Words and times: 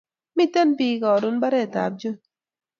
Miten 0.35 0.69
bik 0.77 0.99
karun 1.03 1.35
mbaret 1.37 1.73
ab 1.83 1.93
John 1.99 2.15